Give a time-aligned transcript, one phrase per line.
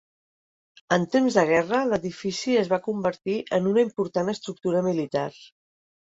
[0.95, 5.27] En temps de guerra, l'edifici es va convertir en una important estructura militar.